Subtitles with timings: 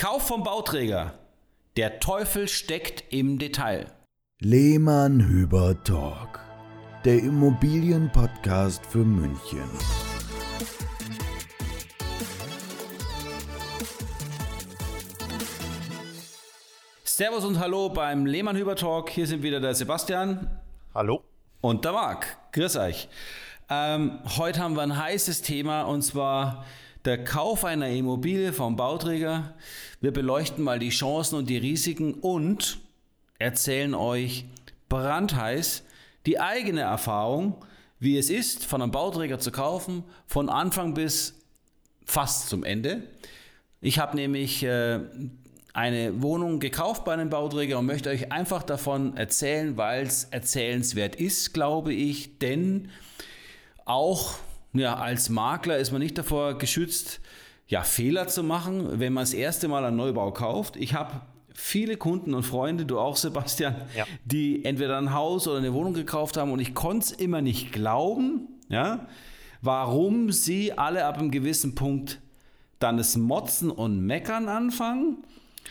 [0.00, 1.14] Kauf vom Bauträger.
[1.76, 3.86] Der Teufel steckt im Detail.
[4.38, 6.38] Lehmann Hüber Talk,
[7.04, 9.68] der Immobilienpodcast für München.
[17.02, 19.10] Servus und Hallo beim Lehmann Hüber Talk.
[19.10, 20.60] Hier sind wieder der Sebastian.
[20.94, 21.24] Hallo.
[21.60, 22.38] Und der Marc.
[22.52, 23.08] Grüß euch.
[23.68, 26.64] Ähm, heute haben wir ein heißes Thema und zwar
[27.04, 29.54] der Kauf einer Immobilie vom Bauträger.
[30.00, 32.80] Wir beleuchten mal die Chancen und die Risiken und
[33.38, 34.46] erzählen euch
[34.88, 35.84] brandheiß
[36.26, 37.64] die eigene Erfahrung,
[38.00, 41.34] wie es ist, von einem Bauträger zu kaufen, von Anfang bis
[42.04, 43.02] fast zum Ende.
[43.80, 45.00] Ich habe nämlich äh,
[45.72, 51.16] eine Wohnung gekauft bei einem Bauträger und möchte euch einfach davon erzählen, weil es erzählenswert
[51.16, 52.90] ist, glaube ich, denn
[53.84, 54.34] auch
[54.78, 57.20] ja, als Makler ist man nicht davor geschützt,
[57.66, 60.76] ja, Fehler zu machen, wenn man das erste Mal einen Neubau kauft.
[60.76, 61.20] Ich habe
[61.54, 64.04] viele Kunden und Freunde, du auch, Sebastian, ja.
[64.24, 67.72] die entweder ein Haus oder eine Wohnung gekauft haben und ich konnte es immer nicht
[67.72, 69.06] glauben, ja,
[69.60, 72.20] warum sie alle ab einem gewissen Punkt
[72.78, 75.24] dann das Motzen und Meckern anfangen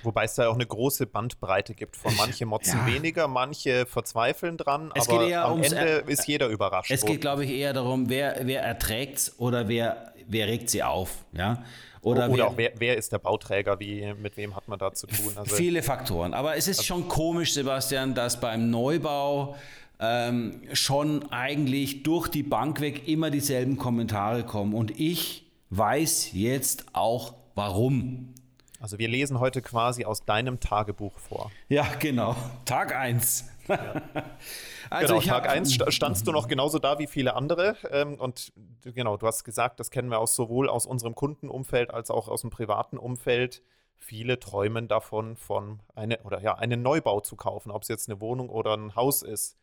[0.03, 1.95] Wobei es da auch eine große Bandbreite gibt.
[1.95, 2.94] Von manche motzen ja.
[2.94, 6.92] weniger, manche verzweifeln dran, es aber am Ende ist jeder überrascht.
[6.92, 10.84] Es geht, glaube ich, eher darum, wer, wer erträgt es oder wer, wer regt sie
[10.84, 11.25] auf.
[11.34, 11.64] Ja?
[12.02, 14.94] Oder, oder wer, auch wer, wer, ist der Bauträger, wie, mit wem hat man da
[14.94, 15.34] zu tun?
[15.36, 16.34] Also, viele Faktoren.
[16.34, 19.56] Aber es ist also, schon komisch, Sebastian, dass beim Neubau
[20.00, 24.73] ähm, schon eigentlich durch die Bank weg immer dieselben Kommentare kommen.
[24.73, 28.34] Und ich weiß jetzt auch warum.
[28.80, 31.52] Also wir lesen heute quasi aus deinem Tagebuch vor.
[31.67, 32.36] Ja, genau.
[32.66, 33.45] Tag 1.
[33.67, 34.02] Ja.
[34.89, 37.75] Also genau, Tag 1 standst du noch genauso da wie viele andere.
[37.92, 38.53] Ähm, und
[38.86, 42.39] genau, du hast gesagt, das kennen wir auch sowohl aus unserem Kundenumfeld als auch aus
[42.39, 43.64] dem privaten Umfeld.
[43.97, 48.22] Viele träumen davon, von eine oder ja, einen Neubau zu kaufen, ob es jetzt eine
[48.22, 49.58] Wohnung oder ein Haus ist.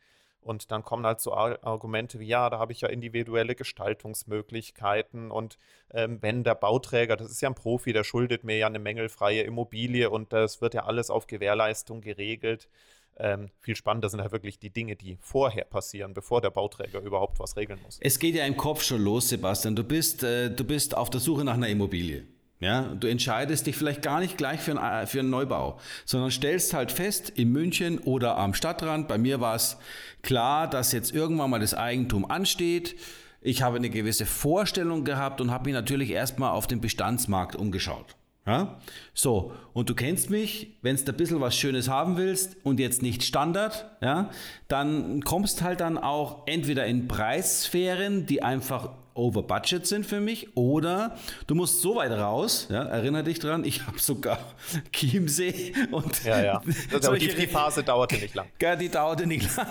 [0.44, 5.30] Und dann kommen halt so Argumente wie, ja, da habe ich ja individuelle Gestaltungsmöglichkeiten.
[5.30, 5.58] Und
[5.90, 9.42] ähm, wenn der Bauträger, das ist ja ein Profi, der schuldet mir ja eine mängelfreie
[9.42, 12.68] Immobilie und das wird ja alles auf Gewährleistung geregelt.
[13.16, 17.38] Ähm, viel spannender sind halt wirklich die Dinge, die vorher passieren, bevor der Bauträger überhaupt
[17.38, 17.98] was regeln muss.
[18.00, 19.76] Es geht ja im Kopf schon los, Sebastian.
[19.76, 22.26] Du bist, äh, du bist auf der Suche nach einer Immobilie.
[22.60, 26.72] Ja, du entscheidest dich vielleicht gar nicht gleich für, ein, für einen Neubau, sondern stellst
[26.72, 29.76] halt fest, in München oder am Stadtrand, bei mir war es
[30.22, 32.96] klar, dass jetzt irgendwann mal das Eigentum ansteht.
[33.40, 38.16] Ich habe eine gewisse Vorstellung gehabt und habe mich natürlich erstmal auf den Bestandsmarkt umgeschaut.
[38.46, 38.78] Ja?
[39.14, 43.02] So, und du kennst mich, wenn du ein bisschen was Schönes haben willst und jetzt
[43.02, 44.30] nicht Standard, ja,
[44.68, 50.56] dann kommst halt dann auch entweder in Preissphären, die einfach over budget sind für mich
[50.56, 51.16] oder
[51.46, 54.38] du musst so weit raus, ja, erinnere dich dran, ich habe sogar
[54.92, 56.62] Chiemsee und ja, ja.
[56.92, 58.46] Also die, die Phase dauerte nicht lang.
[58.60, 59.66] Ja, die dauerte nicht lang.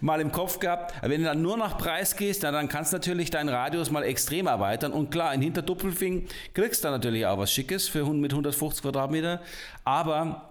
[0.00, 0.94] Mal im Kopf gehabt.
[1.02, 4.46] Wenn du dann nur nach Preis gehst, dann kannst du natürlich deinen Radius mal extrem
[4.46, 9.40] erweitern und klar, in Hinterdoppelfing kriegst du natürlich auch was Schickes für mit 150 Quadratmeter,
[9.84, 10.48] aber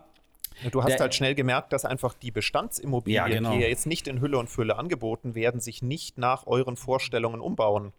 [0.71, 3.53] Du hast der, halt schnell gemerkt, dass einfach die Bestandsimmobilien, ja, genau.
[3.53, 7.41] die ja jetzt nicht in Hülle und Fülle angeboten werden, sich nicht nach euren Vorstellungen
[7.41, 7.93] umbauen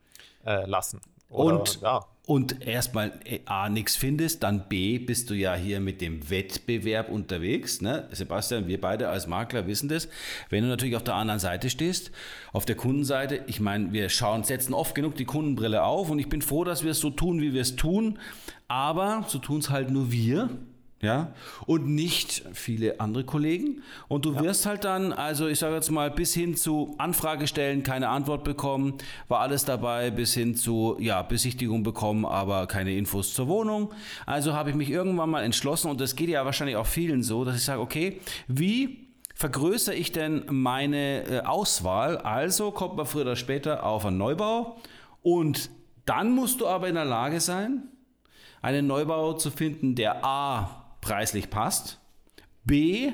[0.47, 1.01] äh, lassen.
[1.29, 2.05] Oder, und, ja.
[2.25, 7.09] Und erstmal äh, A, nichts findest, dann B, bist du ja hier mit dem Wettbewerb
[7.09, 7.81] unterwegs.
[7.81, 8.09] Ne?
[8.13, 10.09] Sebastian, wir beide als Makler wissen das.
[10.49, 12.13] Wenn du natürlich auf der anderen Seite stehst,
[12.53, 16.29] auf der Kundenseite, ich meine, wir schauen, setzen oft genug die Kundenbrille auf und ich
[16.29, 18.19] bin froh, dass wir es so tun, wie wir es tun.
[18.69, 20.49] Aber so tun es halt nur wir
[21.03, 21.35] ja,
[21.67, 23.83] und nicht viele andere Kollegen.
[24.07, 24.43] Und du ja.
[24.45, 28.45] wirst halt dann, also ich sage jetzt mal, bis hin zu Anfrage stellen, keine Antwort
[28.45, 28.95] bekommen,
[29.27, 33.93] war alles dabei, bis hin zu, ja, Besichtigung bekommen, aber keine Infos zur Wohnung.
[34.27, 37.45] Also habe ich mich irgendwann mal entschlossen, und das geht ja wahrscheinlich auch vielen so,
[37.45, 42.19] dass ich sage, okay, wie vergrößere ich denn meine äh, Auswahl?
[42.19, 44.77] Also kommt man früher oder später auf einen Neubau
[45.23, 45.69] und
[46.07, 47.89] dann musst du aber in der Lage sein,
[48.61, 52.01] einen Neubau zu finden, der A preislich passt.
[52.65, 53.13] B,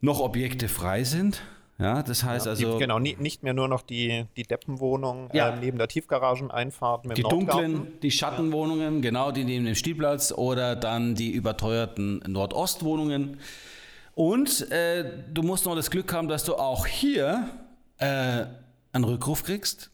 [0.00, 1.42] noch Objekte frei sind.
[1.76, 2.78] Ja, das heißt ja, also.
[2.78, 5.48] Genau, nicht mehr nur noch die, die Deppenwohnung ja.
[5.48, 10.76] äh, neben der Tiefgarageneinfahrt mit Die dunklen, die Schattenwohnungen, genau, die neben dem Spielplatz oder
[10.76, 13.40] dann die überteuerten Nordostwohnungen.
[14.14, 17.48] Und äh, du musst noch das Glück haben, dass du auch hier
[17.98, 18.44] äh,
[18.92, 19.90] einen Rückruf kriegst,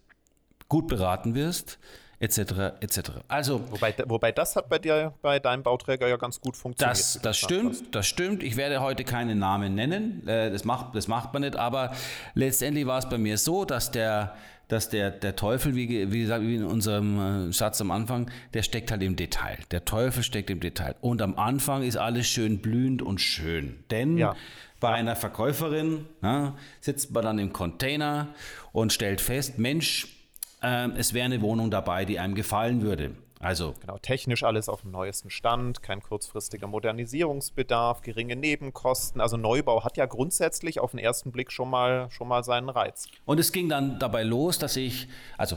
[0.69, 1.79] gut beraten wirst,
[2.21, 2.75] etc.
[2.81, 3.01] etc.
[3.29, 6.99] Also wobei, wobei das hat bei dir bei deinem Bauträger ja ganz gut funktioniert.
[6.99, 8.43] Das, das stimmt, das stimmt.
[8.43, 11.93] Ich werde heute keine Namen nennen, äh, das macht, das macht man nicht, aber
[12.35, 14.37] letztendlich war es bei mir so, dass der
[14.69, 18.63] dass der, der Teufel, wie, wie gesagt, wie in unserem äh, Satz am Anfang, der
[18.63, 19.59] steckt halt im Detail.
[19.73, 20.95] Der Teufel steckt im Detail.
[21.01, 23.83] Und am Anfang ist alles schön blühend und schön.
[23.91, 24.37] Denn ja.
[24.79, 28.29] bei einer Verkäuferin na, sitzt man dann im Container
[28.71, 30.20] und stellt fest, Mensch,
[30.63, 33.13] äh, es wäre eine Wohnung dabei, die einem gefallen würde.
[33.41, 39.23] Also genau, technisch alles auf dem neuesten Stand, kein kurzfristiger Modernisierungsbedarf, geringe Nebenkosten.
[39.23, 43.09] Also Neubau hat ja grundsätzlich auf den ersten Blick schon mal, schon mal seinen Reiz.
[43.25, 45.09] Und es ging dann dabei los, dass ich,
[45.39, 45.57] also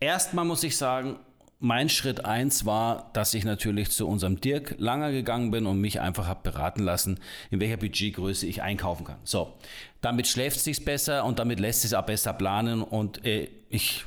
[0.00, 1.20] erstmal muss ich sagen,
[1.60, 6.00] mein Schritt eins war, dass ich natürlich zu unserem Dirk Langer gegangen bin und mich
[6.00, 7.20] einfach habe beraten lassen,
[7.52, 9.18] in welcher Budgetgröße ich einkaufen kann.
[9.22, 9.52] So,
[10.00, 13.48] damit schläft es sich besser und damit lässt es sich auch besser planen und äh,
[13.70, 14.04] ich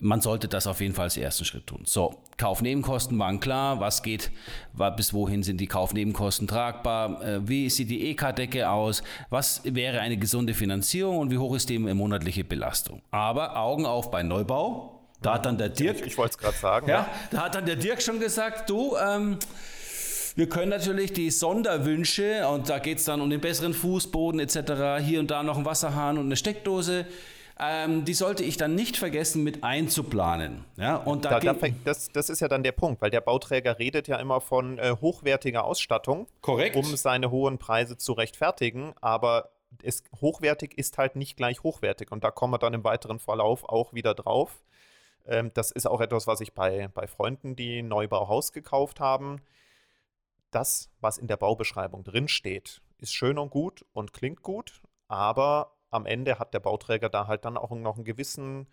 [0.00, 1.82] man sollte das auf jeden Fall als ersten Schritt tun.
[1.84, 4.30] So, Kaufnebenkosten waren klar, was geht,
[4.96, 10.16] bis wohin sind die Kaufnebenkosten tragbar, äh, wie sieht die EK-Decke aus, was wäre eine
[10.16, 13.02] gesunde Finanzierung und wie hoch ist die monatliche Belastung.
[13.10, 16.56] Aber Augen auf bei Neubau, da hat dann der Dirk, ich, ich wollte es gerade
[16.56, 19.38] sagen, ja, ja, da hat dann der Dirk schon gesagt, du, ähm,
[20.36, 25.04] wir können natürlich die Sonderwünsche, und da geht es dann um den besseren Fußboden etc.,
[25.04, 27.04] hier und da noch einen Wasserhahn und eine Steckdose,
[27.60, 30.64] ähm, die sollte ich dann nicht vergessen mit einzuplanen.
[30.76, 33.78] Ja, und da, da, da das, das, ist ja dann der Punkt, weil der Bauträger
[33.78, 36.76] redet ja immer von äh, hochwertiger Ausstattung, Korrekt.
[36.76, 39.50] um seine hohen Preise zu rechtfertigen, aber
[39.82, 43.68] ist, hochwertig ist halt nicht gleich hochwertig und da kommen wir dann im weiteren Verlauf
[43.68, 44.64] auch wieder drauf.
[45.26, 49.40] Ähm, das ist auch etwas, was ich bei, bei Freunden, die Neubauhaus gekauft haben,
[50.50, 56.06] das, was in der Baubeschreibung drinsteht, ist schön und gut und klingt gut, aber am
[56.06, 58.68] Ende hat der Bauträger da halt dann auch noch einen gewissen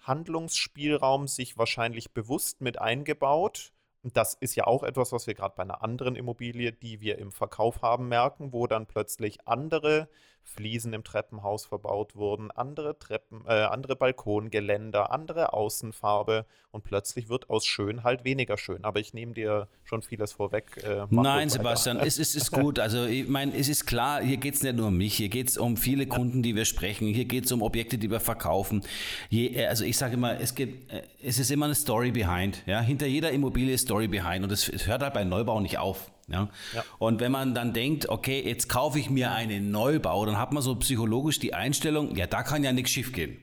[0.00, 3.72] Handlungsspielraum sich wahrscheinlich bewusst mit eingebaut.
[4.02, 7.18] Und das ist ja auch etwas, was wir gerade bei einer anderen Immobilie, die wir
[7.18, 10.08] im Verkauf haben, merken, wo dann plötzlich andere
[10.44, 17.50] Fliesen im Treppenhaus verbaut wurden, andere Treppen, äh, andere Balkongeländer, andere Außenfarbe und plötzlich wird
[17.50, 18.84] aus schön halt weniger schön.
[18.84, 20.82] Aber ich nehme dir schon vieles vorweg.
[20.84, 22.78] Äh, Nein, Sebastian, es ist, ist gut.
[22.78, 25.48] Also ich meine, es ist klar, hier geht es nicht nur um mich, hier geht
[25.48, 28.84] es um viele Kunden, die wir sprechen, hier geht es um Objekte, die wir verkaufen.
[29.30, 32.62] Je, äh, also ich sage immer, es gibt, äh, es ist immer eine Story behind.
[32.66, 32.80] Ja?
[32.80, 36.10] Hinter jeder Immobilie ist Story behind und es hört halt bei Neubau nicht auf.
[36.28, 36.48] Ja?
[36.74, 36.84] ja?
[36.98, 40.62] Und wenn man dann denkt, okay, jetzt kaufe ich mir einen Neubau, dann hat man
[40.62, 43.40] so psychologisch die Einstellung, ja, da kann ja nichts schief gehen.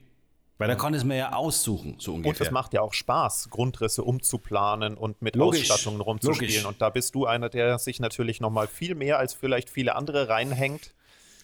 [0.57, 2.41] Weil da kann es mir ja aussuchen, so ungefähr.
[2.41, 5.71] Und es macht ja auch Spaß, Grundrisse umzuplanen und mit Logisch.
[5.71, 6.53] Ausstattungen rumzuspielen.
[6.53, 6.65] Logisch.
[6.67, 9.95] Und da bist du einer, der sich natürlich noch mal viel mehr als vielleicht viele
[9.95, 10.93] andere reinhängt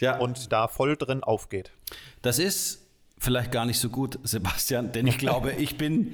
[0.01, 0.19] ja.
[0.19, 1.72] und da voll drin aufgeht.
[2.22, 2.87] Das ist
[3.17, 6.13] vielleicht gar nicht so gut, Sebastian, denn ich glaube, ich bin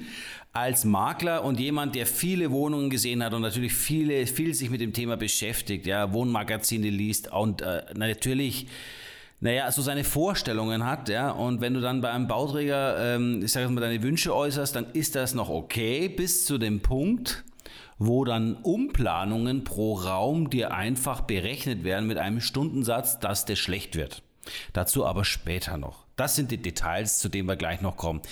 [0.52, 4.80] als Makler und jemand, der viele Wohnungen gesehen hat und natürlich viele, viel sich mit
[4.80, 8.68] dem Thema beschäftigt, ja, Wohnmagazine liest und äh, natürlich
[9.40, 13.52] naja, so seine Vorstellungen hat, ja, und wenn du dann bei einem Bauträger, ähm, ich
[13.52, 17.44] sage jetzt mal, deine Wünsche äußerst, dann ist das noch okay, bis zu dem Punkt,
[17.98, 23.96] wo dann Umplanungen pro Raum dir einfach berechnet werden mit einem Stundensatz, dass der schlecht
[23.96, 24.22] wird.
[24.72, 26.03] Dazu aber später noch.
[26.16, 28.22] Das sind die Details, zu denen wir gleich noch kommen.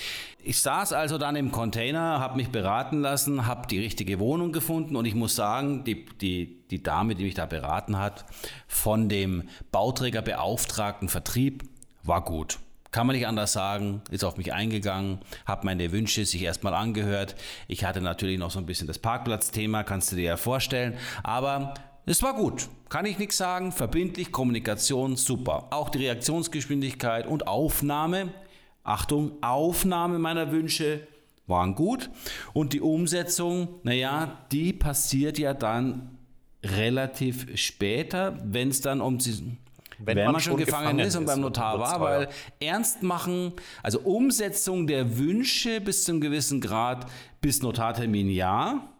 [0.42, 4.94] Ich saß also dann im Container, habe mich beraten lassen, habe die richtige Wohnung gefunden
[4.96, 8.24] und ich muss sagen, die, die, die Dame, die mich da beraten hat,
[8.68, 11.64] von dem Bauträger beauftragten Vertrieb
[12.04, 12.58] war gut.
[12.92, 17.36] Kann man nicht anders sagen, ist auf mich eingegangen, hat meine Wünsche sich erstmal angehört.
[17.66, 21.72] Ich hatte natürlich noch so ein bisschen das Parkplatzthema, kannst du dir ja vorstellen, aber
[22.04, 23.70] es war gut, kann ich nichts sagen.
[23.70, 25.68] Verbindlich, Kommunikation, super.
[25.70, 28.34] Auch die Reaktionsgeschwindigkeit und Aufnahme,
[28.82, 31.06] Achtung, Aufnahme meiner Wünsche
[31.46, 32.10] waren gut.
[32.52, 36.18] Und die Umsetzung, naja, die passiert ja dann
[36.64, 39.56] relativ später, wenn es dann um die,
[39.98, 42.28] wenn, wenn man, man, schon gefangen, gefangen ist und beim Notar war, weil
[42.60, 47.06] ernst machen, also Umsetzung der Wünsche bis zum gewissen Grad
[47.40, 48.91] bis Notartermin ja,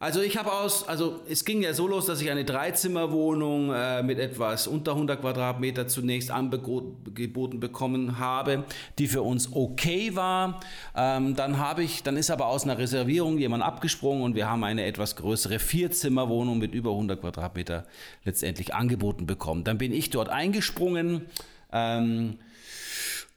[0.00, 4.02] also ich habe aus, also es ging ja so los, dass ich eine Dreizimmerwohnung äh,
[4.02, 8.64] mit etwas unter 100 Quadratmeter zunächst angeboten bekommen habe,
[8.98, 10.60] die für uns okay war.
[10.96, 14.64] Ähm, dann habe ich, dann ist aber aus einer Reservierung jemand abgesprungen und wir haben
[14.64, 17.86] eine etwas größere Vierzimmerwohnung mit über 100 Quadratmeter
[18.24, 19.64] letztendlich angeboten bekommen.
[19.64, 21.26] Dann bin ich dort eingesprungen
[21.74, 22.38] ähm,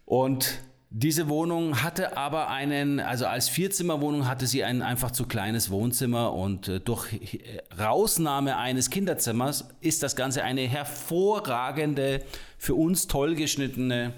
[0.06, 0.62] und
[0.96, 6.34] diese Wohnung hatte aber einen, also als Vierzimmerwohnung hatte sie ein einfach zu kleines Wohnzimmer
[6.34, 7.40] und äh, durch
[7.80, 12.24] Rausnahme eines Kinderzimmers ist das Ganze eine hervorragende,
[12.60, 14.14] für uns toll geschnittene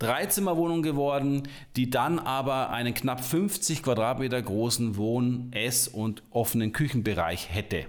[0.00, 1.44] Dreizimmerwohnung geworden,
[1.76, 7.86] die dann aber einen knapp 50 Quadratmeter großen Wohn-, Ess- und offenen Küchenbereich hätte.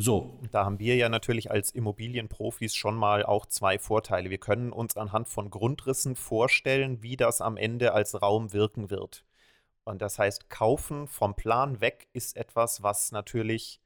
[0.00, 0.38] So.
[0.52, 4.30] Da haben wir ja natürlich als Immobilienprofis schon mal auch zwei Vorteile.
[4.30, 9.24] Wir können uns anhand von Grundrissen vorstellen, wie das am Ende als Raum wirken wird.
[9.82, 13.80] Und das heißt, kaufen vom Plan weg ist etwas, was natürlich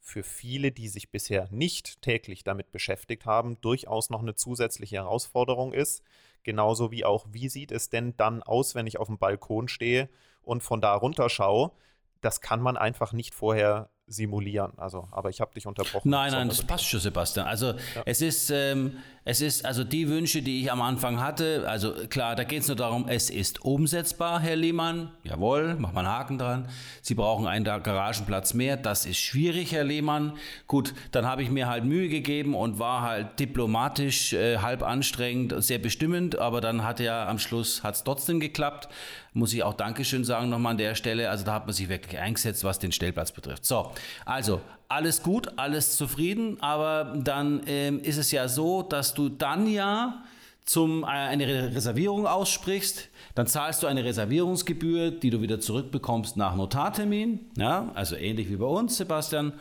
[0.00, 5.72] für viele, die sich bisher nicht täglich damit beschäftigt haben, durchaus noch eine zusätzliche Herausforderung
[5.72, 6.02] ist.
[6.42, 10.10] Genauso wie auch, wie sieht es denn dann aus, wenn ich auf dem Balkon stehe
[10.42, 11.72] und von da runter schaue?
[12.20, 14.72] Das kann man einfach nicht vorher simulieren.
[14.76, 16.10] Also, aber ich habe dich unterbrochen.
[16.10, 17.46] Nein, nein, das passt schon, Sebastian.
[17.46, 18.02] Also ja.
[18.04, 22.36] es ist, ähm, es ist, also die Wünsche, die ich am Anfang hatte, also klar,
[22.36, 25.10] da geht es nur darum, es ist umsetzbar, Herr Lehmann.
[25.22, 26.68] Jawohl, mach mal einen Haken dran.
[27.00, 28.76] Sie brauchen einen Garagenplatz mehr.
[28.76, 30.36] Das ist schwierig, Herr Lehmann.
[30.66, 35.54] Gut, dann habe ich mir halt Mühe gegeben und war halt diplomatisch, äh, halb anstrengend,
[35.64, 38.88] sehr bestimmend, aber dann hat ja am Schluss hat es trotzdem geklappt.
[39.34, 41.28] Muss ich auch Dankeschön sagen nochmal an der Stelle.
[41.28, 43.66] Also da hat man sich wirklich eingesetzt, was den Stellplatz betrifft.
[43.66, 43.90] So,
[44.24, 49.66] also alles gut, alles zufrieden, aber dann ähm, ist es ja so, dass du dann
[49.66, 50.22] ja
[50.64, 56.54] zum, äh, eine Reservierung aussprichst, dann zahlst du eine Reservierungsgebühr, die du wieder zurückbekommst nach
[56.54, 59.52] Notartermin, ja, also ähnlich wie bei uns, Sebastian.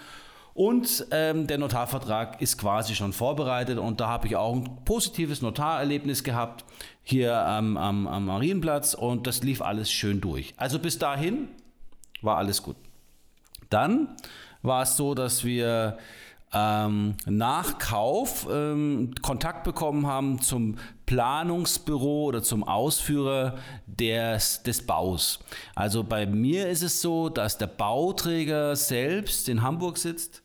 [0.54, 5.42] Und ähm, der Notarvertrag ist quasi schon vorbereitet und da habe ich auch ein positives
[5.42, 6.64] Notarerlebnis gehabt
[7.02, 10.54] hier ähm, am, am Marienplatz und das lief alles schön durch.
[10.58, 11.48] Also bis dahin
[12.22, 12.76] war alles gut.
[13.70, 14.16] Dann
[14.62, 15.98] war es so, dass wir
[16.54, 23.58] ähm, nach Kauf ähm, Kontakt bekommen haben zum Planungsbüro oder zum Ausführer
[23.88, 25.40] des, des Baus.
[25.74, 30.43] Also bei mir ist es so, dass der Bauträger selbst in Hamburg sitzt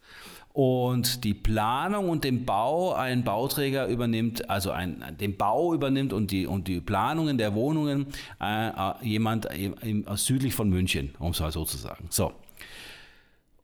[0.52, 6.30] und die Planung und den Bau ein Bauträger übernimmt, also ein, den Bau übernimmt und
[6.30, 8.06] die, und die Planungen der Wohnungen
[8.40, 12.06] äh, äh jemand im, südlich von München, um es mal so zu sagen.
[12.10, 12.32] So.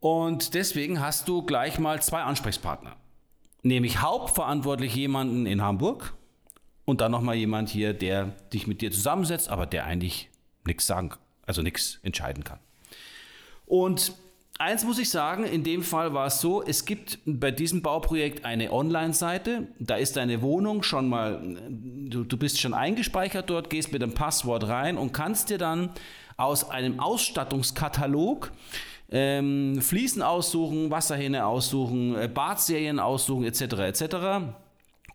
[0.00, 2.94] Und deswegen hast du gleich mal zwei Ansprechpartner.
[3.62, 6.12] Nämlich hauptverantwortlich jemanden in Hamburg
[6.84, 10.28] und dann nochmal jemand hier, der dich mit dir zusammensetzt, aber der eigentlich
[10.66, 11.12] nichts sagen,
[11.46, 12.58] also nichts entscheiden kann.
[13.66, 14.12] Und
[14.58, 18.44] eins muss ich sagen, in dem Fall war es so, es gibt bei diesem Bauprojekt
[18.44, 23.92] eine Online-Seite, da ist deine Wohnung schon mal, du, du bist schon eingespeichert dort, gehst
[23.92, 25.90] mit dem Passwort rein und kannst dir dann
[26.36, 28.52] aus einem Ausstattungskatalog
[29.10, 33.60] ähm, Fliesen aussuchen, Wasserhähne aussuchen, äh, Badserien aussuchen etc.
[33.60, 34.16] etc.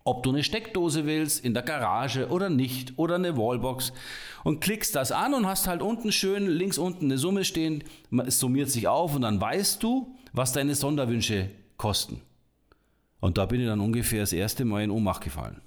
[0.10, 3.94] Ob du eine Steckdose willst in der Garage oder nicht oder eine Wallbox
[4.44, 7.84] und klickst das an und hast halt unten schön links unten eine Summe stehen,
[8.26, 12.22] es summiert sich auf und dann weißt du, was deine Sonderwünsche kosten.
[13.20, 15.62] Und da bin ich dann ungefähr das erste Mal in Ohnmacht gefallen.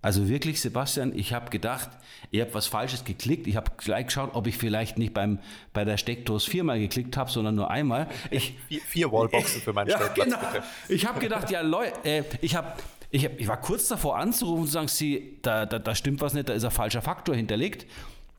[0.00, 1.90] Also wirklich, Sebastian, ich habe gedacht,
[2.30, 3.48] ihr habt was Falsches geklickt.
[3.48, 5.40] Ich habe gleich geschaut, ob ich vielleicht nicht beim,
[5.72, 8.06] bei der Steckdose viermal geklickt habe, sondern nur einmal.
[8.30, 10.38] Ich, vier, vier Wallboxen für meinen ja, Stellplatz, genau.
[10.38, 10.64] bitte.
[10.88, 12.74] Ich habe gedacht, ja, Leute, äh, ich habe
[13.10, 16.20] ich, hab, ich war kurz davor anzurufen und zu sagen, Sie, da, da, da stimmt
[16.20, 17.86] was nicht, da ist ein falscher Faktor hinterlegt.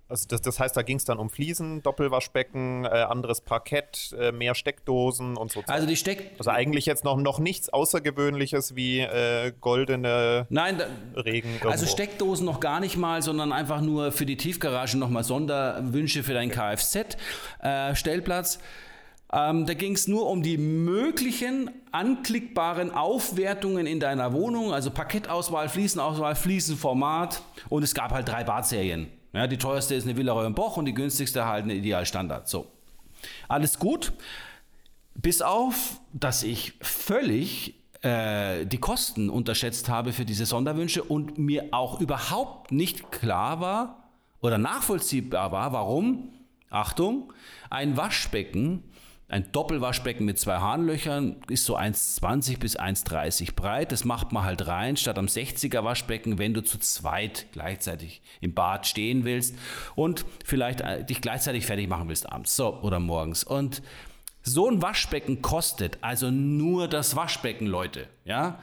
[0.10, 4.32] Also das, das heißt, da ging es dann um Fliesen, Doppelwaschbecken, äh, anderes Parkett, äh,
[4.32, 5.62] mehr Steckdosen und so.
[5.68, 6.32] Also die Steck...
[6.40, 10.88] Also eigentlich jetzt noch, noch nichts Außergewöhnliches wie äh, goldene Nein, da,
[11.22, 11.50] Regen.
[11.50, 11.70] Irgendwo.
[11.70, 16.34] Also Steckdosen noch gar nicht mal, sondern einfach nur für die Tiefgarage nochmal Sonderwünsche für
[16.34, 18.58] deinen Kfz-Stellplatz.
[19.32, 25.70] Ähm, da ging es nur um die möglichen anklickbaren Aufwertungen in deiner Wohnung, also Parkettauswahl,
[25.70, 29.08] Fliesenauswahl, Fliesenformat und es gab halt drei Badserien.
[29.34, 32.48] Ja, die teuerste ist eine Villa Boch und die günstigste halt eine Idealstandard.
[32.48, 32.68] So.
[33.48, 34.14] Alles gut.
[35.14, 41.68] Bis auf, dass ich völlig äh, die Kosten unterschätzt habe für diese Sonderwünsche und mir
[41.72, 44.10] auch überhaupt nicht klar war
[44.42, 46.30] oder nachvollziehbar war, warum,
[46.70, 47.34] Achtung,
[47.70, 48.84] ein Waschbecken
[49.30, 53.92] ein Doppelwaschbecken mit zwei Harnlöchern ist so 1,20 bis 1,30 breit.
[53.92, 58.56] Das macht man halt rein, statt am 60er Waschbecken, wenn du zu zweit gleichzeitig im
[58.56, 59.56] Bad stehen willst
[59.96, 63.44] und vielleicht äh, dich gleichzeitig fertig machen willst abends so, oder morgens.
[63.44, 63.84] Und
[64.42, 68.08] so ein Waschbecken kostet also nur das Waschbecken, Leute.
[68.26, 68.58] Ja?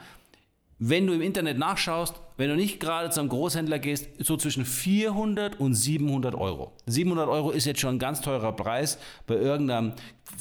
[0.79, 5.59] Wenn du im Internet nachschaust, wenn du nicht gerade zum Großhändler gehst, so zwischen 400
[5.59, 6.73] und 700 Euro.
[6.85, 9.93] 700 Euro ist jetzt schon ein ganz teurer Preis bei irgendeinem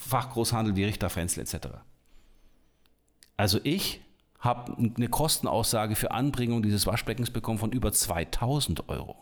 [0.08, 1.68] Fachgroßhandel wie Richter, Frenzel etc.
[3.36, 4.00] Also ich
[4.40, 9.16] habe eine Kostenaussage für Anbringung dieses Waschbeckens bekommen von über 2000 Euro.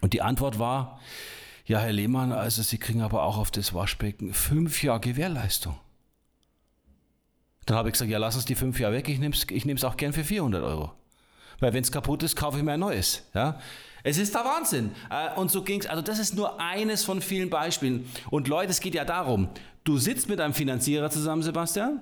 [0.00, 1.00] Und die Antwort war,
[1.66, 5.78] ja, Herr Lehmann, also Sie kriegen aber auch auf das Waschbecken fünf Jahre Gewährleistung.
[7.66, 9.84] Dann habe ich gesagt, ja, lass uns die fünf Jahre weg, ich nehme es ich
[9.84, 10.92] auch gern für 400 Euro.
[11.60, 13.24] Weil wenn es kaputt ist, kaufe ich mir ein neues.
[13.34, 13.58] Ja?
[14.04, 14.92] Es ist der Wahnsinn.
[15.10, 15.86] Äh, und so ging es.
[15.86, 18.08] Also das ist nur eines von vielen Beispielen.
[18.30, 19.48] Und Leute, es geht ja darum,
[19.84, 22.00] du sitzt mit einem Finanzierer zusammen, Sebastian,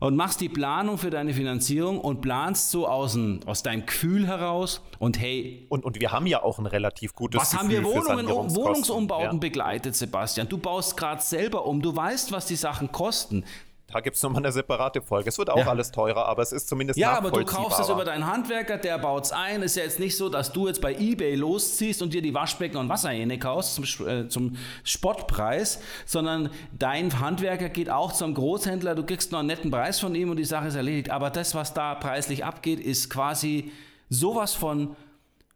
[0.00, 4.26] und machst die Planung für deine Finanzierung und planst so aus, ein, aus deinem Gefühl
[4.26, 5.66] heraus und hey.
[5.70, 9.36] Und, und wir haben ja auch ein relativ gutes Was Gefühl haben wir Wohnungen, Wohnungsumbauten
[9.36, 9.38] ja.
[9.38, 10.48] begleitet, Sebastian?
[10.48, 13.44] Du baust gerade selber um, du weißt, was die Sachen kosten.
[13.86, 15.28] Da gibt es nochmal eine separate Folge.
[15.28, 15.68] Es wird auch ja.
[15.68, 18.98] alles teurer, aber es ist zumindest Ja, aber du kaufst es über deinen Handwerker, der
[18.98, 19.62] baut es ein.
[19.62, 22.78] Ist ja jetzt nicht so, dass du jetzt bei Ebay losziehst und dir die Waschbecken
[22.78, 29.04] und Wasserhähne kaufst zum, äh, zum Spottpreis, sondern dein Handwerker geht auch zum Großhändler, du
[29.04, 31.10] kriegst noch einen netten Preis von ihm und die Sache ist erledigt.
[31.10, 33.70] Aber das, was da preislich abgeht, ist quasi
[34.08, 34.96] sowas von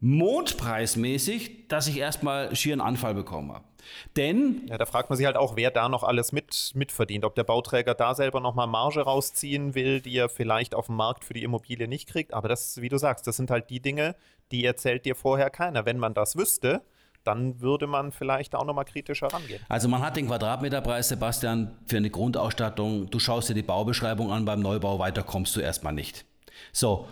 [0.01, 3.65] mondpreismäßig, dass ich erstmal schier einen Anfall bekommen habe.
[4.17, 4.67] Denn.
[4.69, 7.25] Ja, da fragt man sich halt auch, wer da noch alles mit, mitverdient.
[7.25, 11.25] Ob der Bauträger da selber nochmal Marge rausziehen will, die er vielleicht auf dem Markt
[11.25, 12.35] für die Immobilie nicht kriegt.
[12.35, 14.17] Aber das, wie du sagst, das sind halt die Dinge,
[14.53, 15.87] die erzählt dir vorher keiner.
[15.87, 16.83] Wenn man das wüsste,
[17.25, 19.61] dann würde man vielleicht auch nochmal kritischer rangehen.
[19.69, 23.11] Also man hat den Quadratmeterpreis, Sebastian, für eine Grundausstattung.
[23.11, 26.25] Du schaust dir die Baubeschreibung an, beim Neubau weiter kommst du erstmal nicht.
[26.73, 27.07] So,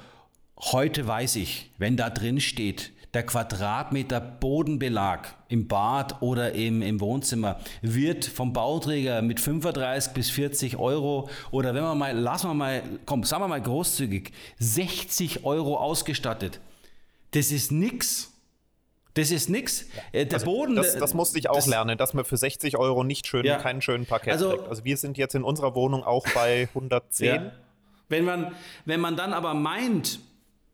[0.58, 7.00] heute weiß ich, wenn da drin steht, der Quadratmeter Bodenbelag im Bad oder im, im
[7.00, 12.54] Wohnzimmer wird vom Bauträger mit 35 bis 40 Euro oder wenn wir mal, lassen wir
[12.54, 16.60] mal, komm, sagen wir mal großzügig, 60 Euro ausgestattet.
[17.30, 18.34] Das ist nix.
[19.14, 19.86] Das ist nix.
[20.12, 20.76] Äh, der also Boden.
[20.76, 23.56] Das, das musste ich auch das, lernen, dass man für 60 Euro nicht schön, ja.
[23.56, 24.68] keinen schönen Parkett also, kriegt.
[24.68, 27.26] Also wir sind jetzt in unserer Wohnung auch bei 110.
[27.26, 27.52] Ja.
[28.10, 28.54] Wenn man,
[28.84, 30.20] wenn man dann aber meint,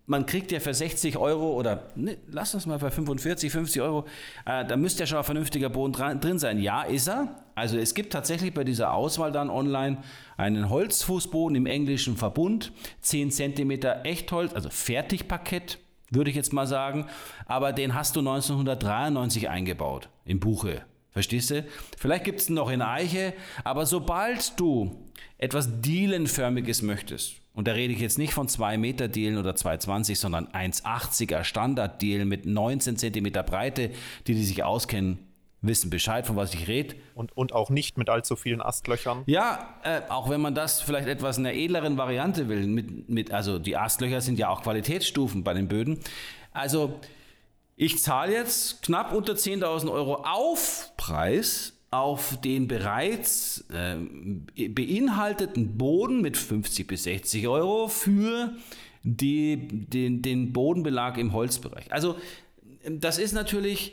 [0.07, 4.05] man kriegt ja für 60 Euro oder ne, lass uns mal für 45, 50 Euro,
[4.45, 6.59] äh, da müsste ja schon ein vernünftiger Boden dran, drin sein.
[6.59, 7.43] Ja, ist er.
[7.55, 9.99] Also es gibt tatsächlich bei dieser Auswahl dann online
[10.37, 13.71] einen Holzfußboden im englischen Verbund, 10 cm
[14.05, 15.79] Echtholz, also Fertigparkett,
[16.11, 17.07] würde ich jetzt mal sagen.
[17.47, 20.83] Aber den hast du 1993 eingebaut im Buche.
[21.11, 21.65] Verstehst du?
[21.99, 27.93] Vielleicht gibt es noch in Eiche, aber sobald du etwas Dielenförmiges möchtest, und da rede
[27.93, 33.43] ich jetzt nicht von 2 Meter Dielen oder 2,20, sondern 1,80er Standard-Dielen mit 19 Zentimeter
[33.43, 33.91] Breite,
[34.27, 35.19] die die sich auskennen,
[35.61, 36.97] wissen Bescheid, von was ich rede.
[37.15, 39.23] Und, und auch nicht mit allzu vielen Astlöchern.
[39.27, 42.67] Ja, äh, auch wenn man das vielleicht etwas in der edleren Variante will.
[42.67, 46.01] Mit, mit, also die Astlöcher sind ja auch Qualitätsstufen bei den Böden.
[46.53, 46.99] Also
[47.77, 53.97] ich zahle jetzt knapp unter 10.000 Euro Aufpreis auf den bereits äh,
[54.69, 58.55] beinhalteten Boden mit 50 bis 60 Euro für
[59.03, 61.93] die, den, den Bodenbelag im Holzbereich.
[61.93, 62.17] Also
[62.89, 63.93] das ist natürlich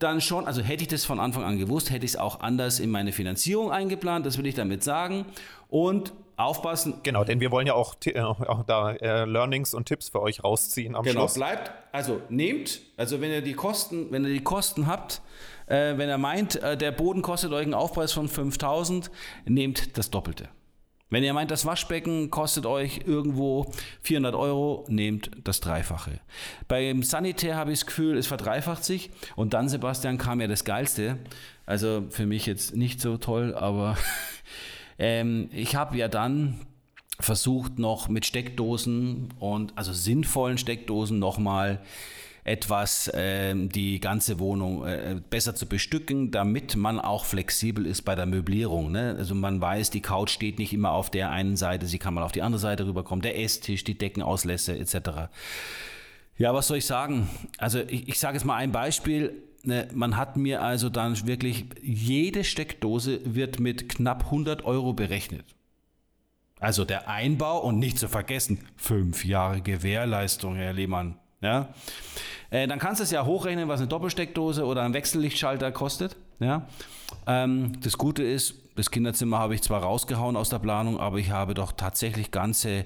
[0.00, 2.80] dann schon, also hätte ich das von Anfang an gewusst, hätte ich es auch anders
[2.80, 5.24] in meine Finanzierung eingeplant, das will ich damit sagen.
[5.68, 7.00] Und aufpassen.
[7.02, 10.44] Genau, denn wir wollen ja auch, äh, auch da äh, Learnings und Tipps für euch
[10.44, 11.34] rausziehen am genau, Schluss.
[11.34, 15.22] Genau, bleibt, also nehmt, also wenn ihr die Kosten, wenn ihr die Kosten habt,
[15.66, 19.10] äh, wenn er meint, äh, der Boden kostet euch einen Aufpreis von 5000,
[19.46, 20.48] nehmt das Doppelte.
[21.08, 23.72] Wenn ihr meint, das Waschbecken kostet euch irgendwo
[24.02, 26.18] 400 Euro, nehmt das Dreifache.
[26.66, 29.10] Beim Sanitär habe ich das Gefühl, es verdreifacht sich.
[29.36, 31.18] Und dann, Sebastian, kam ja das Geilste.
[31.64, 33.96] Also für mich jetzt nicht so toll, aber
[34.98, 36.60] ähm, ich habe ja dann
[37.18, 41.80] versucht, noch mit Steckdosen und also sinnvollen Steckdosen nochmal
[42.46, 48.14] etwas äh, die ganze Wohnung äh, besser zu bestücken, damit man auch flexibel ist bei
[48.14, 48.92] der Möblierung.
[48.92, 49.16] Ne?
[49.18, 52.22] Also man weiß, die Couch steht nicht immer auf der einen Seite, sie kann mal
[52.22, 55.28] auf die andere Seite rüberkommen, der Esstisch, die Deckenauslässe etc.
[56.38, 57.28] Ja, was soll ich sagen?
[57.58, 59.42] Also ich, ich sage jetzt mal ein Beispiel.
[59.66, 65.44] Ne, man hat mir also dann wirklich, jede Steckdose wird mit knapp 100 Euro berechnet.
[66.60, 71.18] Also der Einbau und nicht zu vergessen, fünf Jahre Gewährleistung, Herr Lehmann.
[71.40, 71.68] Ja?
[72.50, 76.14] Äh, dann kannst du es ja hochrechnen, was eine Doppelsteckdose oder ein Wechsellichtschalter kostet.
[76.38, 76.68] Ja?
[77.26, 81.32] Ähm, das Gute ist, das Kinderzimmer habe ich zwar rausgehauen aus der Planung, aber ich
[81.32, 82.84] habe doch tatsächlich ganze,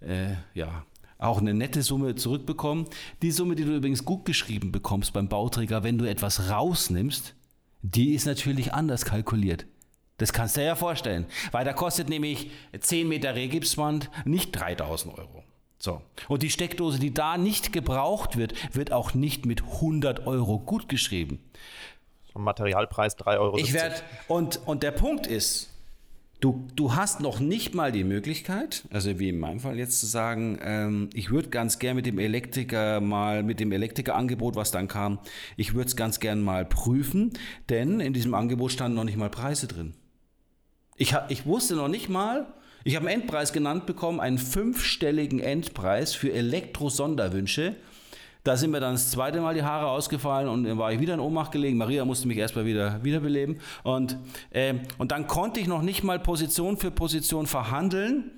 [0.00, 0.84] äh, ja,
[1.22, 2.86] auch eine nette Summe zurückbekommen.
[3.22, 7.34] Die Summe, die du übrigens gut geschrieben bekommst beim Bauträger, wenn du etwas rausnimmst,
[7.82, 9.66] die ist natürlich anders kalkuliert.
[10.18, 15.18] Das kannst du dir ja vorstellen, weil da kostet nämlich 10 Meter Regipswand nicht 3000
[15.18, 15.42] Euro.
[15.78, 16.00] So.
[16.28, 20.88] Und die Steckdose, die da nicht gebraucht wird, wird auch nicht mit 100 Euro gut
[20.88, 21.40] geschrieben.
[22.34, 23.58] Materialpreis 3,70 Euro.
[23.58, 23.96] Ich werde,
[24.28, 25.71] und, und der Punkt ist,
[26.42, 30.06] du, du hast noch nicht mal die Möglichkeit, also wie in meinem Fall jetzt zu
[30.06, 34.88] sagen, ähm, ich würde ganz gern mit dem Elektriker mal, mit dem Elektrikerangebot, was dann
[34.88, 35.20] kam,
[35.56, 37.32] ich würde es ganz gern mal prüfen,
[37.70, 39.94] denn in diesem Angebot standen noch nicht mal Preise drin.
[40.96, 42.52] Ich, ich wusste noch nicht mal,
[42.84, 47.76] Ich habe einen Endpreis genannt bekommen, einen fünfstelligen Endpreis für Elektro-Sonderwünsche.
[48.44, 51.14] Da sind mir dann das zweite Mal die Haare ausgefallen und dann war ich wieder
[51.14, 51.78] in Ohnmacht gelegen.
[51.78, 53.60] Maria musste mich erstmal wieder wiederbeleben.
[53.84, 54.18] Und,
[54.50, 58.32] äh, und dann konnte ich noch nicht mal Position für Position verhandeln,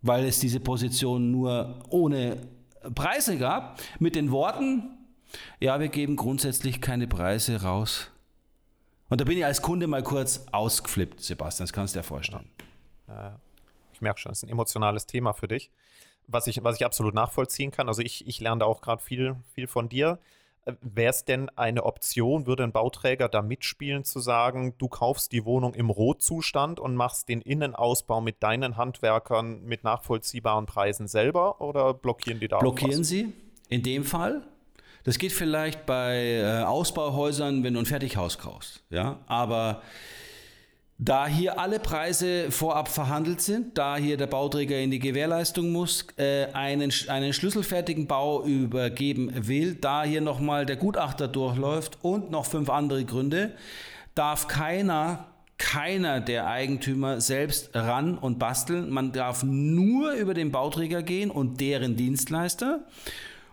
[0.00, 2.38] weil es diese Position nur ohne
[2.94, 4.84] Preise gab, mit den Worten,
[5.60, 8.10] ja, wir geben grundsätzlich keine Preise raus.
[9.10, 12.48] Und da bin ich als Kunde mal kurz ausgeflippt, Sebastian, das kannst du dir vorstellen.
[13.92, 15.70] Ich merke schon, das ist ein emotionales Thema für dich
[16.26, 17.88] was ich, was ich absolut nachvollziehen kann.
[17.88, 20.18] Also ich, ich lerne da auch gerade viel, viel von dir.
[20.64, 25.32] Äh, Wäre es denn eine Option, würde ein Bauträger da mitspielen, zu sagen, du kaufst
[25.32, 31.60] die Wohnung im Rotzustand und machst den Innenausbau mit deinen Handwerkern mit nachvollziehbaren Preisen selber
[31.60, 33.32] oder blockieren die da Blockieren sie
[33.68, 34.42] in dem Fall?
[35.04, 39.82] Das geht vielleicht bei äh, Ausbauhäusern, wenn du ein Fertighaus kaufst, ja, aber
[40.98, 46.06] da hier alle Preise vorab verhandelt sind, da hier der Bauträger in die Gewährleistung muss,
[46.16, 52.46] äh, einen, einen schlüsselfertigen Bau übergeben will, da hier nochmal der Gutachter durchläuft und noch
[52.46, 53.52] fünf andere Gründe,
[54.14, 55.26] darf keiner,
[55.58, 58.88] keiner der Eigentümer selbst ran und basteln.
[58.88, 62.86] Man darf nur über den Bauträger gehen und deren Dienstleister.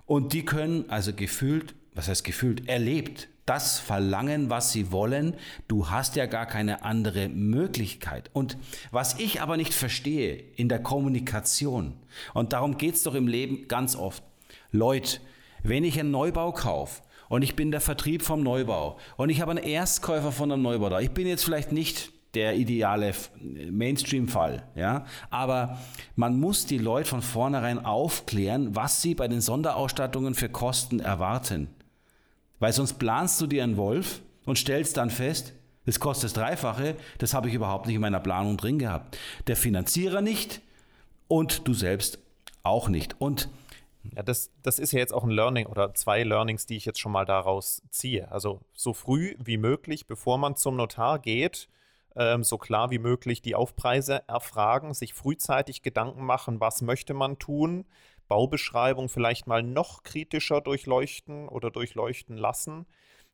[0.06, 5.36] Und die können also gefühlt, was heißt gefühlt, erlebt das verlangen, was sie wollen.
[5.68, 8.30] Du hast ja gar keine andere Möglichkeit.
[8.34, 8.58] Und
[8.92, 11.94] was ich aber nicht verstehe in der Kommunikation,
[12.34, 14.24] und darum geht es doch im Leben ganz oft,
[14.72, 15.20] Leute,
[15.64, 19.52] wenn ich einen Neubau kaufe und ich bin der Vertrieb vom Neubau und ich habe
[19.52, 23.14] einen Erstkäufer von einem Neubau da, ich bin jetzt vielleicht nicht der ideale
[23.70, 25.06] Mainstream-Fall, ja.
[25.30, 25.78] Aber
[26.16, 31.70] man muss die Leute von vornherein aufklären, was sie bei den Sonderausstattungen für Kosten erwarten.
[32.64, 35.52] Weil sonst planst du dir einen Wolf und stellst dann fest,
[35.86, 39.18] das kostet das Dreifache, das habe ich überhaupt nicht in meiner Planung drin gehabt.
[39.48, 40.62] Der Finanzierer nicht
[41.28, 42.20] und du selbst
[42.64, 43.20] auch nicht.
[43.20, 43.50] Und
[44.16, 47.02] ja, das, das ist ja jetzt auch ein Learning oder zwei Learnings, die ich jetzt
[47.02, 48.32] schon mal daraus ziehe.
[48.32, 51.68] Also so früh wie möglich, bevor man zum Notar geht,
[52.16, 57.40] ähm, so klar wie möglich die Aufpreise erfragen, sich frühzeitig Gedanken machen, was möchte man
[57.40, 57.84] tun,
[58.28, 62.86] Baubeschreibung vielleicht mal noch kritischer durchleuchten oder durchleuchten lassen.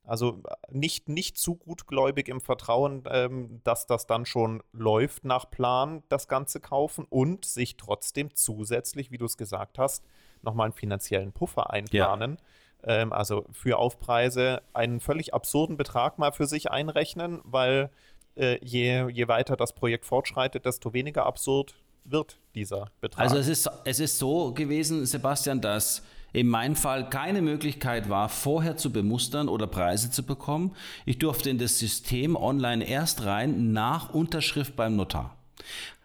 [0.03, 5.49] Also äh, nicht, nicht zu gutgläubig im Vertrauen, ähm, dass das dann schon läuft nach
[5.49, 10.03] Plan, das Ganze kaufen und sich trotzdem zusätzlich, wie du es gesagt hast,
[10.41, 12.37] nochmal einen finanziellen Puffer einplanen.
[12.83, 13.01] Ja.
[13.01, 17.91] Ähm, also für Aufpreise einen völlig absurden Betrag mal für sich einrechnen, weil
[18.35, 23.21] äh, je, je weiter das Projekt fortschreitet, desto weniger absurd wird dieser Betrag.
[23.21, 28.29] Also es ist, es ist so gewesen, Sebastian, dass in meinem Fall keine Möglichkeit war,
[28.29, 30.75] vorher zu bemustern oder Preise zu bekommen.
[31.05, 35.35] Ich durfte in das System online erst rein nach Unterschrift beim Notar.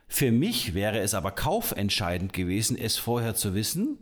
[0.08, 3.98] Für mich wäre es aber kaufentscheidend gewesen, es vorher zu wissen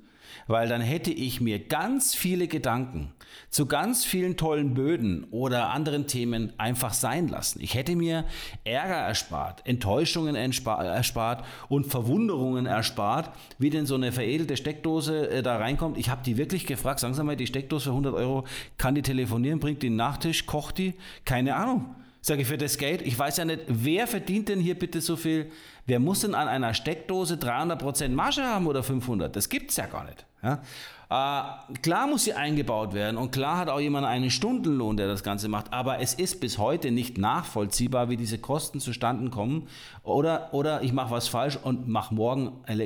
[0.47, 3.12] weil dann hätte ich mir ganz viele Gedanken
[3.51, 7.61] zu ganz vielen tollen Böden oder anderen Themen einfach sein lassen.
[7.61, 8.25] Ich hätte mir
[8.64, 15.57] Ärger erspart, Enttäuschungen erspart und Verwunderungen erspart, wie denn so eine veredelte Steckdose äh, da
[15.57, 15.99] reinkommt.
[15.99, 18.45] Ich habe die wirklich gefragt, sagen Sie mal, die Steckdose für 100 Euro,
[18.79, 20.95] kann die telefonieren, bringt die einen Nachtisch, kocht die?
[21.25, 21.95] Keine Ahnung.
[22.24, 25.16] Sage ich für das Geld, ich weiß ja nicht, wer verdient denn hier bitte so
[25.16, 25.50] viel?
[25.87, 29.26] Wer muss denn an einer Steckdose 300% Marge haben oder 500%?
[29.26, 30.24] Das gibt es ja gar nicht.
[30.40, 30.62] Ja?
[31.11, 35.24] Äh, klar muss sie eingebaut werden und klar hat auch jemand einen Stundenlohn, der das
[35.24, 39.66] Ganze macht, aber es ist bis heute nicht nachvollziehbar, wie diese Kosten zustande kommen.
[40.04, 42.78] Oder, oder ich mache was falsch und mache morgen ein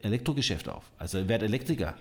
[0.00, 0.90] Elektrogeschäft auf.
[0.96, 1.94] Also werde Elektriker.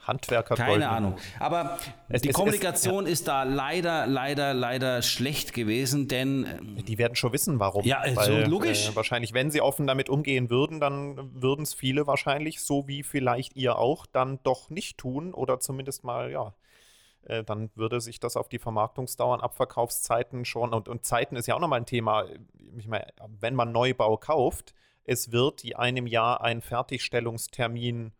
[0.00, 0.54] Handwerker.
[0.54, 0.90] Keine Goldene.
[0.90, 1.16] Ahnung.
[1.38, 3.12] Aber es, die es, Kommunikation es, ja.
[3.12, 6.46] ist da leider, leider, leider schlecht gewesen, denn.
[6.46, 7.84] Ähm, die werden schon wissen, warum.
[7.84, 8.88] Ja, Weil, so logisch.
[8.88, 13.02] Äh, wahrscheinlich, wenn sie offen damit umgehen würden, dann würden es viele wahrscheinlich, so wie
[13.02, 16.54] vielleicht ihr auch, dann doch nicht tun oder zumindest mal, ja.
[17.22, 21.54] Äh, dann würde sich das auf die Vermarktungsdauern, Abverkaufszeiten schon, und, und Zeiten ist ja
[21.54, 22.24] auch nochmal ein Thema.
[22.78, 23.06] Ich meine,
[23.38, 28.12] wenn man Neubau kauft, es wird einem Jahr ein Fertigstellungstermin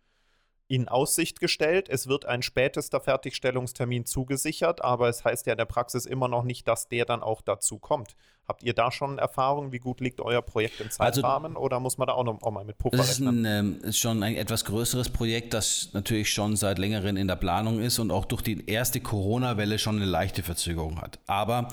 [0.70, 1.88] in Aussicht gestellt.
[1.88, 6.44] Es wird ein spätester Fertigstellungstermin zugesichert, aber es heißt ja in der Praxis immer noch
[6.44, 8.14] nicht, dass der dann auch dazu kommt.
[8.48, 9.70] Habt ihr da schon Erfahrung?
[9.70, 12.42] Wie gut liegt euer Projekt im also Zeitrahmen also, oder muss man da auch, noch,
[12.42, 16.33] auch mal mit Puffer das ist ähm, ist schon ein etwas größeres Projekt, das natürlich
[16.33, 20.05] schon seit längerem in der Planung ist und auch durch die erste Corona-Welle schon eine
[20.05, 21.20] leichte Verzögerung hat.
[21.26, 21.68] Aber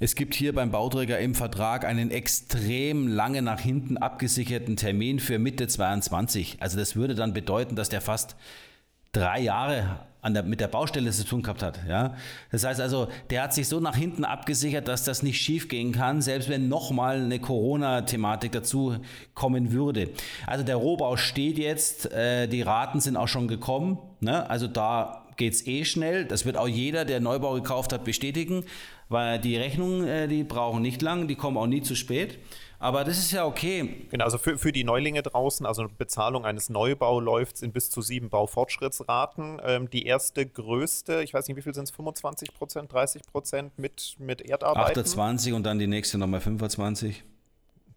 [0.00, 5.38] es gibt hier beim Bauträger im Vertrag einen extrem lange nach hinten abgesicherten Termin für
[5.38, 6.58] Mitte 22.
[6.60, 8.36] Also das würde dann bedeuten, dass der fast
[9.12, 11.80] drei Jahre an der, mit der Baustelle zu tun gehabt hat.
[11.88, 12.14] Ja?
[12.50, 15.92] Das heißt also, der hat sich so nach hinten abgesichert, dass das nicht schief gehen
[15.92, 18.96] kann, selbst wenn nochmal eine Corona-Thematik dazu
[19.34, 20.10] kommen würde.
[20.46, 23.98] Also der Rohbau steht jetzt, äh, die Raten sind auch schon gekommen.
[24.20, 24.48] Ne?
[24.50, 26.24] Also da geht es eh schnell.
[26.24, 28.64] Das wird auch jeder, der Neubau gekauft hat, bestätigen,
[29.08, 32.38] weil die Rechnungen, äh, die brauchen nicht lang, die kommen auch nie zu spät.
[32.80, 34.06] Aber das ist ja okay.
[34.10, 38.02] Genau, also für, für die Neulinge draußen, also Bezahlung eines Neubaus läuft in bis zu
[38.02, 39.60] sieben Baufortschrittsraten.
[39.64, 43.78] Ähm, die erste größte, ich weiß nicht, wie viel sind es, 25 Prozent, 30 Prozent
[43.78, 45.00] mit, mit Erdarbeiten?
[45.00, 47.24] 28 und dann die nächste nochmal 25.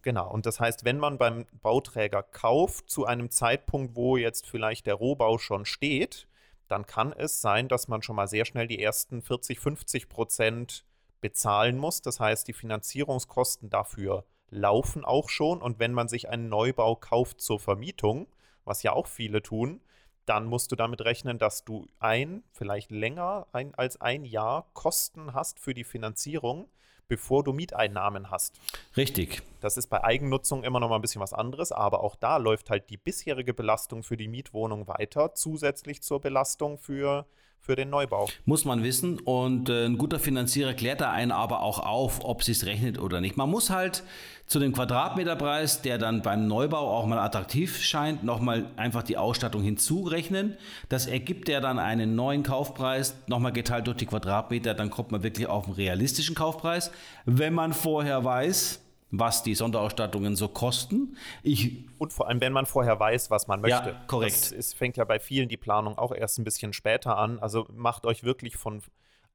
[0.01, 4.87] Genau, und das heißt, wenn man beim Bauträger kauft, zu einem Zeitpunkt, wo jetzt vielleicht
[4.87, 6.27] der Rohbau schon steht,
[6.67, 10.85] dann kann es sein, dass man schon mal sehr schnell die ersten 40, 50 Prozent
[11.19, 12.01] bezahlen muss.
[12.01, 15.61] Das heißt, die Finanzierungskosten dafür laufen auch schon.
[15.61, 18.27] Und wenn man sich einen Neubau kauft zur Vermietung,
[18.63, 19.81] was ja auch viele tun,
[20.25, 25.33] dann musst du damit rechnen, dass du ein, vielleicht länger ein, als ein Jahr Kosten
[25.33, 26.69] hast für die Finanzierung,
[27.07, 28.59] bevor du Mieteinnahmen hast.
[28.95, 29.41] Richtig.
[29.59, 32.69] Das ist bei Eigennutzung immer noch mal ein bisschen was anderes, aber auch da läuft
[32.69, 37.25] halt die bisherige Belastung für die Mietwohnung weiter, zusätzlich zur Belastung für
[37.61, 38.27] für den Neubau.
[38.45, 39.19] Muss man wissen.
[39.19, 42.99] Und äh, ein guter Finanzierer klärt da einen aber auch auf, ob es sich rechnet
[42.99, 43.37] oder nicht.
[43.37, 44.03] Man muss halt
[44.47, 49.61] zu dem Quadratmeterpreis, der dann beim Neubau auch mal attraktiv scheint, nochmal einfach die Ausstattung
[49.61, 50.57] hinzurechnen.
[50.89, 55.23] Das ergibt ja dann einen neuen Kaufpreis, nochmal geteilt durch die Quadratmeter, dann kommt man
[55.23, 56.91] wirklich auf einen realistischen Kaufpreis.
[57.25, 58.80] Wenn man vorher weiß,
[59.11, 61.17] was die Sonderausstattungen so kosten.
[61.43, 63.89] Ich und vor allem, wenn man vorher weiß, was man möchte.
[63.89, 64.51] Ja, korrekt.
[64.51, 67.37] Ist, fängt ja bei vielen die Planung auch erst ein bisschen später an.
[67.39, 68.81] Also macht euch wirklich von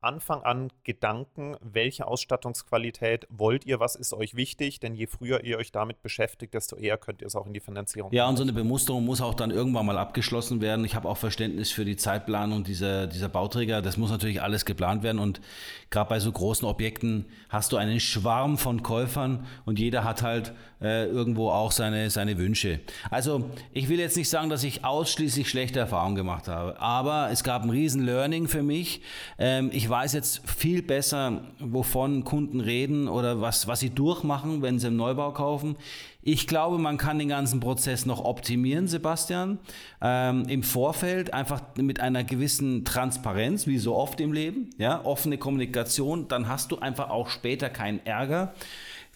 [0.01, 5.59] Anfang an Gedanken, welche Ausstattungsqualität wollt ihr, was ist euch wichtig, denn je früher ihr
[5.59, 8.13] euch damit beschäftigt, desto eher könnt ihr es auch in die Finanzierung.
[8.13, 10.85] Ja, und so eine Bemusterung muss auch dann irgendwann mal abgeschlossen werden.
[10.85, 13.83] Ich habe auch Verständnis für die Zeitplanung dieser, dieser Bauträger.
[13.83, 15.41] Das muss natürlich alles geplant werden und
[15.91, 20.53] gerade bei so großen Objekten hast du einen Schwarm von Käufern und jeder hat halt
[20.81, 22.81] äh, irgendwo auch seine, seine Wünsche.
[23.11, 27.43] Also ich will jetzt nicht sagen, dass ich ausschließlich schlechte Erfahrungen gemacht habe, aber es
[27.43, 29.01] gab ein riesen Learning für mich.
[29.39, 34.79] Ähm, ich weiß jetzt viel besser, wovon Kunden reden oder was, was sie durchmachen, wenn
[34.79, 35.77] sie einen Neubau kaufen.
[36.21, 39.59] Ich glaube, man kann den ganzen Prozess noch optimieren, Sebastian,
[40.03, 45.39] ähm, im Vorfeld einfach mit einer gewissen Transparenz, wie so oft im Leben, ja, offene
[45.39, 48.53] Kommunikation, dann hast du einfach auch später keinen Ärger.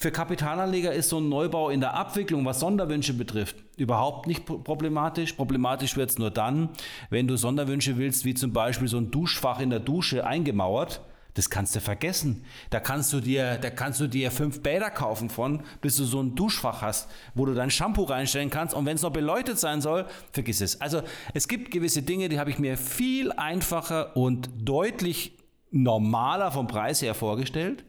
[0.02, 5.34] Für Kapitalanleger ist so ein Neubau in der Abwicklung, was Sonderwünsche betrifft, überhaupt nicht problematisch.
[5.34, 6.70] Problematisch wird es nur dann,
[7.10, 11.02] wenn du Sonderwünsche willst, wie zum Beispiel so ein Duschfach in der Dusche eingemauert.
[11.34, 12.46] Das kannst du vergessen.
[12.70, 16.22] Da kannst du dir, da kannst du dir fünf Bäder kaufen von, bis du so
[16.22, 18.74] ein Duschfach hast, wo du dein Shampoo reinstellen kannst.
[18.74, 20.80] Und wenn es noch beleuchtet sein soll, vergiss es.
[20.80, 21.02] Also
[21.34, 25.36] es gibt gewisse Dinge, die habe ich mir viel einfacher und deutlich
[25.70, 27.84] normaler vom Preis her vorgestellt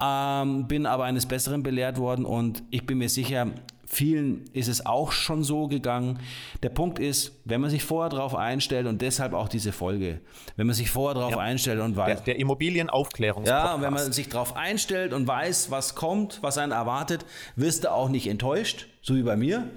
[0.00, 3.48] ähm, bin aber eines Besseren belehrt worden und ich bin mir sicher,
[3.86, 6.18] vielen ist es auch schon so gegangen.
[6.62, 10.20] Der Punkt ist, wenn man sich vorher darauf einstellt und deshalb auch diese Folge,
[10.56, 11.38] wenn man sich vorher darauf ja.
[11.38, 12.24] einstellt und weiß.
[12.24, 13.48] Der, der Immobilienaufklärungs.
[13.48, 17.92] Ja, wenn man sich darauf einstellt und weiß, was kommt, was einen erwartet, wirst du
[17.92, 19.70] auch nicht enttäuscht, so wie bei mir.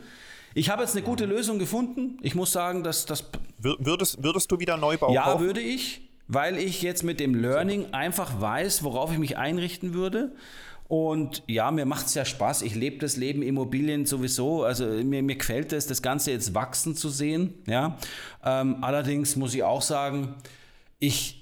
[0.55, 2.17] Ich habe jetzt eine gute Lösung gefunden.
[2.21, 3.23] Ich muss sagen, dass das.
[3.60, 5.41] Würdest, würdest du wieder Neubau ja, kaufen?
[5.41, 9.94] Ja, würde ich weil ich jetzt mit dem Learning einfach weiß, worauf ich mich einrichten
[9.94, 10.32] würde.
[10.88, 12.62] Und ja, mir macht es ja Spaß.
[12.62, 14.63] Ich lebe das Leben Immobilien sowieso.
[14.63, 17.56] Also mir, mir gefällt es, das Ganze jetzt wachsen zu sehen.
[17.65, 17.98] Ja.
[18.46, 20.36] Ähm, allerdings muss ich auch sagen,
[21.00, 21.42] ich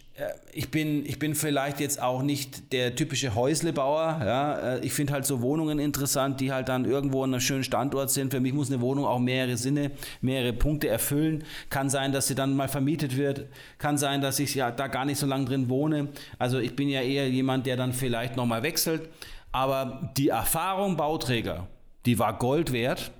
[0.51, 4.19] ich bin, ich bin vielleicht jetzt auch nicht der typische Häuslebauer.
[4.25, 4.59] Ja.
[4.75, 8.09] Äh, ich finde halt so Wohnungen interessant, die halt dann irgendwo an einem schönen Standort
[8.09, 8.31] sind.
[8.31, 11.43] Für mich muss eine Wohnung auch mehrere Sinne, mehrere Punkte erfüllen.
[11.69, 13.45] Kann sein, dass sie dann mal vermietet wird.
[13.77, 16.09] Kann sein, dass ich ja da gar nicht so lange drin wohne.
[16.39, 19.09] Also ich bin ja eher jemand, der dann vielleicht nochmal wechselt.
[19.51, 21.67] Aber die Erfahrung Bauträger,
[22.07, 23.11] die war Gold wert.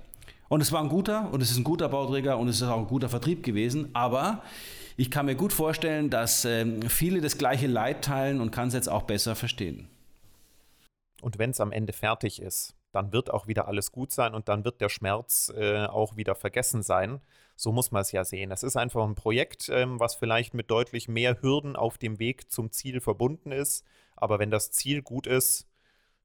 [0.48, 2.78] Und es war ein guter und es ist ein guter Bauträger und es ist auch
[2.78, 3.90] ein guter Vertrieb gewesen.
[3.92, 4.42] Aber
[4.98, 8.74] ich kann mir gut vorstellen, dass ähm, viele das gleiche Leid teilen und kann es
[8.74, 9.88] jetzt auch besser verstehen.
[11.22, 14.48] Und wenn es am Ende fertig ist, dann wird auch wieder alles gut sein und
[14.48, 17.20] dann wird der Schmerz äh, auch wieder vergessen sein.
[17.54, 18.50] So muss man es ja sehen.
[18.50, 22.50] Es ist einfach ein Projekt, ähm, was vielleicht mit deutlich mehr Hürden auf dem Weg
[22.50, 23.84] zum Ziel verbunden ist.
[24.16, 25.68] Aber wenn das Ziel gut ist,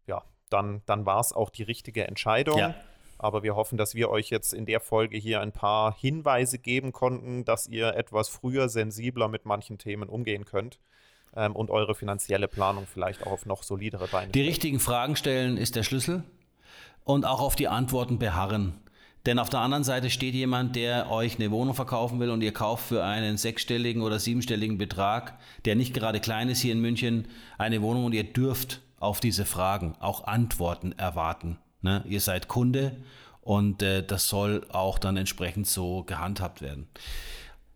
[0.07, 2.57] ja, dann, dann war es auch die richtige Entscheidung.
[2.57, 2.75] Ja.
[3.23, 6.91] Aber wir hoffen, dass wir euch jetzt in der Folge hier ein paar Hinweise geben
[6.91, 10.77] konnten, dass ihr etwas früher sensibler mit manchen Themen umgehen könnt
[11.33, 14.33] ähm, und eure finanzielle Planung vielleicht auch auf noch solidere Beine.
[14.33, 16.25] Die richtigen Fragen stellen ist der Schlüssel
[17.05, 18.73] und auch auf die Antworten beharren.
[19.25, 22.51] Denn auf der anderen Seite steht jemand, der euch eine Wohnung verkaufen will und ihr
[22.51, 27.29] kauft für einen sechsstelligen oder siebenstelligen Betrag, der nicht gerade klein ist hier in München,
[27.57, 31.57] eine Wohnung und ihr dürft auf diese Fragen auch Antworten erwarten.
[31.83, 32.03] Ne?
[32.07, 32.95] Ihr seid Kunde
[33.41, 36.87] und äh, das soll auch dann entsprechend so gehandhabt werden.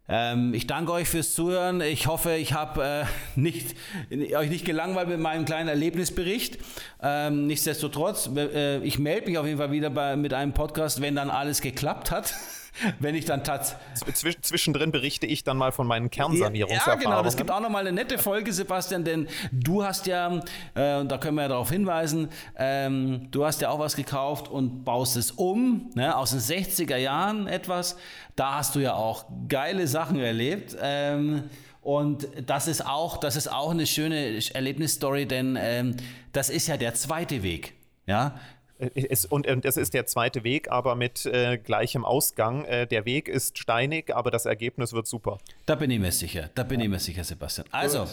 [0.09, 1.81] Ähm, ich danke euch fürs Zuhören.
[1.81, 3.05] Ich hoffe, ich habe äh,
[3.39, 3.75] nicht,
[4.09, 6.59] euch nicht gelangweilt mit meinem kleinen Erlebnisbericht.
[7.01, 11.15] Ähm, nichtsdestotrotz, äh, ich melde mich auf jeden Fall wieder bei, mit einem Podcast, wenn
[11.15, 12.33] dann alles geklappt hat.
[12.99, 14.41] wenn ich dann tatsächlich.
[14.41, 17.03] Zwischendrin berichte ich dann mal von meinen Kernsanierungserfahrungen.
[17.03, 17.23] Ja, genau.
[17.23, 20.37] Das gibt auch nochmal eine nette Folge, Sebastian, denn du hast ja,
[20.75, 24.83] äh, da können wir ja darauf hinweisen, ähm, du hast ja auch was gekauft und
[24.83, 27.97] baust es um, ne, aus den 60er Jahren etwas.
[28.35, 30.77] Da hast du ja auch geile Sachen erlebt.
[30.81, 31.43] Ähm,
[31.81, 35.95] und das ist auch, das ist auch eine schöne Erlebnisstory, denn ähm,
[36.33, 37.75] das ist ja der zweite Weg.
[38.05, 38.39] Ja,
[38.79, 42.65] es, und, und es ist der zweite Weg, aber mit äh, gleichem Ausgang.
[42.65, 45.39] Äh, der Weg ist steinig, aber das Ergebnis wird super.
[45.65, 46.49] Da bin ich mir sicher.
[46.53, 46.85] Da bin ja.
[46.85, 47.67] ich mir sicher, Sebastian.
[47.71, 48.07] Also,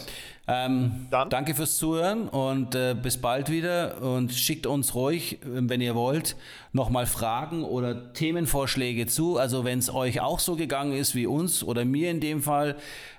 [0.47, 4.01] ähm, danke fürs Zuhören und äh, bis bald wieder.
[4.01, 6.35] Und schickt uns ruhig, wenn ihr wollt,
[6.73, 9.37] nochmal Fragen oder Themenvorschläge zu.
[9.37, 12.75] Also, wenn es euch auch so gegangen ist wie uns oder mir in dem Fall,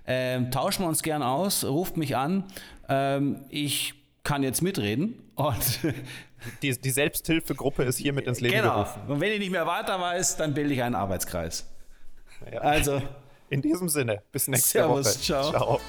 [0.07, 1.65] ähm, tauschen wir uns gern aus.
[1.65, 2.45] Ruft mich an.
[2.89, 3.95] Ähm, ich
[4.27, 5.81] kann jetzt mitreden und
[6.63, 8.75] die, die Selbsthilfegruppe ist hiermit ins Leben genau.
[8.75, 9.03] gerufen.
[9.09, 11.67] Und wenn ich nicht mehr weiter weiß, dann bilde ich einen Arbeitskreis.
[12.53, 12.61] Ja.
[12.61, 13.03] Also.
[13.49, 15.21] In diesem Sinne, bis nächste Servus, Woche.
[15.21, 15.51] Ciao.
[15.51, 15.81] ciao.